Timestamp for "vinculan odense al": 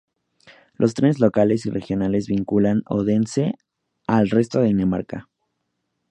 2.25-4.31